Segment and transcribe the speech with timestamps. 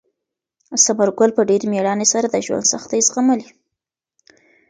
[0.83, 3.47] ثمر ګل په ډېرې مېړانې سره د ژوند سختۍ زغملې.